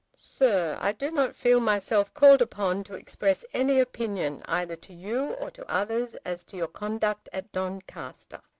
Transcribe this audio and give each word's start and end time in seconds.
SIR, 0.17 0.79
I 0.81 0.93
do 0.93 1.11
not 1.11 1.35
feel 1.35 1.59
myself 1.59 2.11
called 2.15 2.41
upon 2.41 2.83
to 2.85 2.95
express 2.95 3.45
any 3.53 3.79
opinion 3.79 4.41
either 4.47 4.75
to 4.77 4.95
you 4.95 5.33
or 5.33 5.51
to 5.51 5.71
others 5.71 6.15
as 6.25 6.43
to 6.45 6.57
your 6.57 6.69
conduct 6.69 7.29
at 7.31 7.51
Doncaster. 7.51 8.41